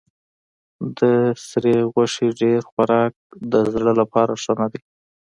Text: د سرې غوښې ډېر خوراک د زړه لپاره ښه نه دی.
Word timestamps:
د 0.97 1.01
سرې 1.47 1.75
غوښې 1.91 2.27
ډېر 2.41 2.59
خوراک 2.69 3.13
د 3.51 3.53
زړه 3.73 3.91
لپاره 4.01 4.33
ښه 4.43 4.53
نه 4.61 4.67
دی. 4.71 4.81